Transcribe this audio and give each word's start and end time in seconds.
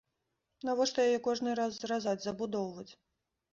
Навошта 0.69 1.05
яе 1.09 1.19
кожны 1.27 1.55
раз 1.61 1.71
зразаць, 1.85 2.17
забудоўваць? 2.27 2.91